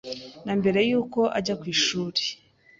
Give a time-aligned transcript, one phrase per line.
[0.45, 2.21] na mbere y’uko ajya ku ishuri,